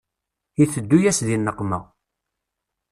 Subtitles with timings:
[0.63, 1.79] Iteddu-yas di nneqma.